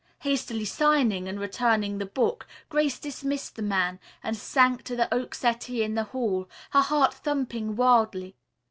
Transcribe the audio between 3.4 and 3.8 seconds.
the